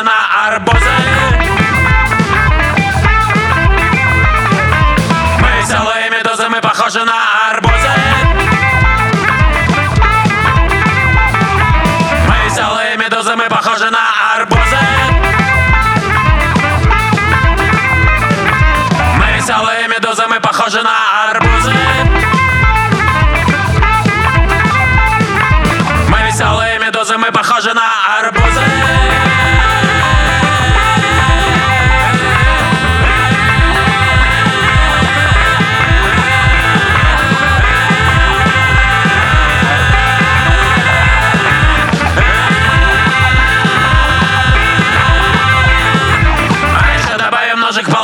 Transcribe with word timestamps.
арбузы 0.00 0.02
на 0.02 0.46
арбузы. 0.46 0.88
Мы 5.38 5.64
целые 5.64 6.10
медузы, 6.10 6.48
мы 6.48 6.60
похожи 6.60 7.04
на 7.04 7.12
арбузы. 7.50 7.90
Мы 12.28 12.50
целые 12.50 12.96
медузы, 12.96 13.36
мы 13.36 13.48
похожи 13.48 13.90
на 13.90 13.98
арбузы. 14.36 14.78
Мы 19.18 19.40
целые 19.42 19.88
медузы, 19.88 20.26
мы 20.28 20.40
похожи 20.40 20.82
на 20.82 21.30
арбузы. 21.30 21.74
Мы 26.08 26.26
веселые 26.26 26.78
медузы, 26.78 27.18
мы 27.18 27.30
похожи 27.30 27.74
на 27.74 27.82
арбузы 27.82 28.19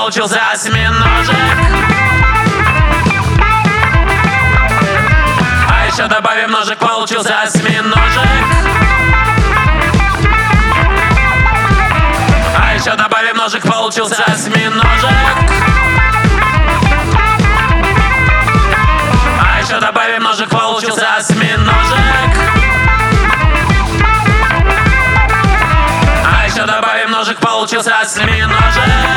получился 0.07 0.41
осьминожек. 0.53 1.35
А 5.69 5.87
еще 5.89 6.07
добавим 6.07 6.53
ножик, 6.53 6.79
получился 6.79 7.43
осьминожек. 7.43 8.23
А 12.57 12.75
еще 12.77 12.95
добавим 12.95 13.37
ножик, 13.37 13.63
получился 13.65 14.23
осьминожек. 14.27 15.11
А 19.41 19.61
еще 19.61 19.81
добавим 19.81 20.23
ножик, 20.23 20.49
получился 20.49 21.17
осьминожек. 21.17 21.99
А 26.25 26.47
еще 26.47 26.65
добавим 26.65 27.11
ножик, 27.11 27.39
получился 27.39 27.99
осьминожек 27.99 29.16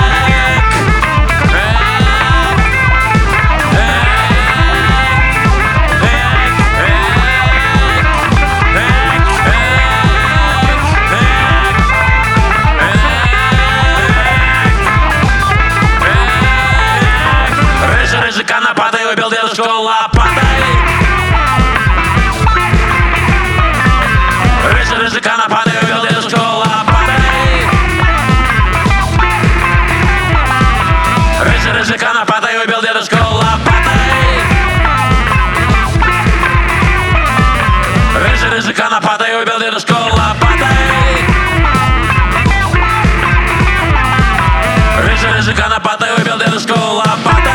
Рыжий 45.49 45.63
конопатый 45.63 46.09
убил 46.15 46.37
дедушку 46.37 46.73
лопатой. 46.73 47.53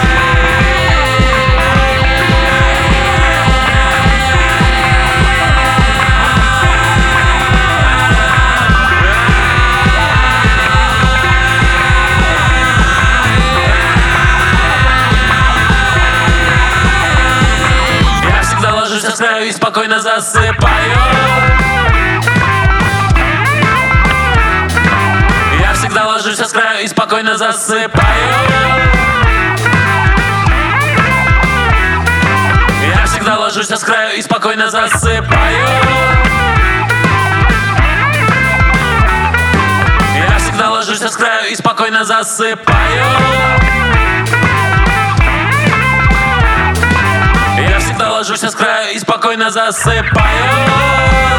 И 19.43 19.53
спокойно 19.53 20.01
засыпаю 20.01 21.34
засыпаю. 27.65 28.35
Я 32.87 33.07
всегда 33.07 33.39
ложусь 33.39 33.69
с 33.69 33.83
краю 33.83 34.19
и 34.19 34.23
спокойно 34.23 34.71
засыпаю. 34.71 35.67
Я 40.15 40.39
всегда 40.39 40.71
ложусь 40.71 41.01
с 41.01 41.17
краю 41.17 41.51
и 41.51 41.57
спокойно 41.57 42.05
засыпаю. 42.05 43.05
Я 47.59 47.79
всегда 47.79 48.13
ложусь 48.13 48.41
с 48.41 48.55
краю 48.55 48.95
и 48.95 48.99
спокойно 48.99 49.51
засыпаю 49.51 51.34